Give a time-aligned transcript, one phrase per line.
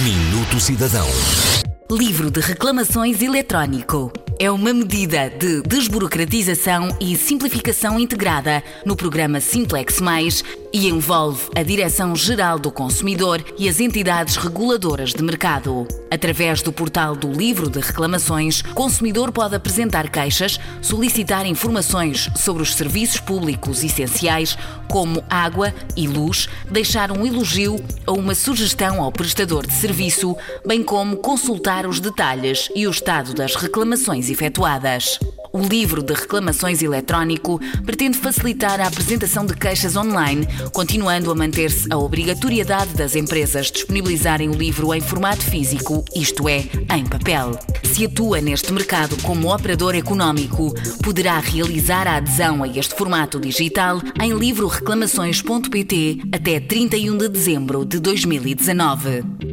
[0.00, 1.06] Minuto Cidadão.
[1.90, 4.10] Livro de reclamações eletrónico.
[4.40, 10.42] É uma medida de desburocratização e simplificação integrada no programa Simplex Mais
[10.72, 15.86] e envolve a Direção-Geral do Consumidor e as entidades reguladoras de mercado.
[16.10, 22.62] Através do portal do Livro de Reclamações, o consumidor pode apresentar queixas, solicitar informações sobre
[22.62, 24.56] os serviços públicos essenciais,
[24.90, 27.76] como água e luz, deixar um elogio
[28.06, 30.36] ou uma sugestão ao prestador de serviço,
[30.66, 35.18] bem como consultar os detalhes e o estado das reclamações efetuadas.
[35.52, 41.92] O livro de reclamações eletrónico pretende facilitar a apresentação de queixas online, continuando a manter-se
[41.92, 46.64] a obrigatoriedade das empresas disponibilizarem o livro em formato físico, isto é,
[46.96, 47.58] em papel.
[47.84, 54.00] Se atua neste mercado como operador económico, poderá realizar a adesão a este formato digital
[54.22, 59.51] em livroreclamações.pt até 31 de dezembro de 2019.